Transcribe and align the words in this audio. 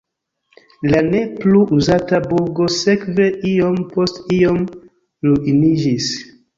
La 0.93 1.01
ne 1.09 1.19
plu 1.43 1.61
uzata 1.81 2.23
burgo 2.33 2.71
sekve 2.79 3.31
iom 3.53 3.79
post 3.95 4.37
iom 4.43 4.69
ruiniĝis. 5.33 6.15